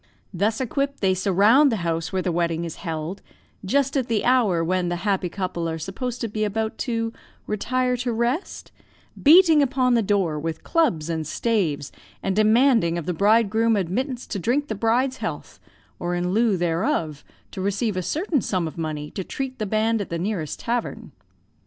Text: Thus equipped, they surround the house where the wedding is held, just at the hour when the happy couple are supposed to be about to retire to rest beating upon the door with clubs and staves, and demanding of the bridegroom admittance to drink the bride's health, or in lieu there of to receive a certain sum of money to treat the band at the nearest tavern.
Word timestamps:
Thus 0.33 0.59
equipped, 0.59 1.01
they 1.01 1.13
surround 1.13 1.71
the 1.71 1.75
house 1.85 2.11
where 2.11 2.23
the 2.23 2.31
wedding 2.31 2.65
is 2.65 2.77
held, 2.77 3.21
just 3.63 3.95
at 3.95 4.07
the 4.07 4.25
hour 4.25 4.63
when 4.63 4.89
the 4.89 4.95
happy 5.05 5.29
couple 5.29 5.69
are 5.69 5.77
supposed 5.77 6.21
to 6.21 6.27
be 6.27 6.43
about 6.43 6.79
to 6.89 7.13
retire 7.45 7.95
to 7.97 8.11
rest 8.11 8.71
beating 9.21 9.61
upon 9.61 9.93
the 9.93 10.01
door 10.01 10.39
with 10.39 10.63
clubs 10.63 11.07
and 11.07 11.27
staves, 11.27 11.91
and 12.23 12.35
demanding 12.35 12.97
of 12.97 13.05
the 13.05 13.13
bridegroom 13.13 13.75
admittance 13.75 14.25
to 14.25 14.39
drink 14.39 14.69
the 14.69 14.73
bride's 14.73 15.17
health, 15.17 15.59
or 15.99 16.15
in 16.15 16.31
lieu 16.31 16.57
there 16.57 16.83
of 16.83 17.23
to 17.51 17.61
receive 17.61 17.95
a 17.95 18.01
certain 18.01 18.41
sum 18.41 18.67
of 18.67 18.79
money 18.79 19.11
to 19.11 19.23
treat 19.23 19.59
the 19.59 19.67
band 19.67 20.01
at 20.01 20.09
the 20.09 20.17
nearest 20.17 20.61
tavern. 20.61 21.11